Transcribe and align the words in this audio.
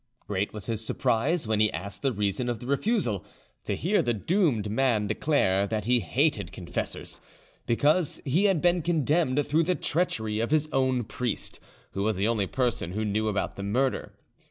Great 0.25 0.51
was 0.51 0.65
his 0.65 0.83
surprise, 0.83 1.47
when 1.47 1.59
he 1.59 1.71
asked 1.73 2.01
the 2.01 2.11
reason 2.11 2.49
of 2.49 2.57
the 2.59 2.65
refusal, 2.65 3.23
to 3.63 3.75
hear 3.75 4.01
the 4.01 4.15
doomed 4.15 4.67
man 4.71 5.05
declare 5.05 5.67
that 5.67 5.85
he 5.85 5.99
hated 5.99 6.51
confessors, 6.51 7.21
because 7.67 8.19
he 8.25 8.45
had 8.45 8.61
been 8.63 8.81
condemned 8.81 9.45
through 9.45 9.61
the 9.61 9.75
treachery 9.75 10.39
of 10.39 10.49
his 10.49 10.67
own 10.71 11.03
priest, 11.03 11.59
who 11.91 12.01
was 12.01 12.15
the 12.15 12.27
only 12.27 12.47
person 12.47 12.93
who 12.93 13.05
knew 13.05 13.27
about 13.27 13.57
the 13.57 13.61
murder. 13.63 14.11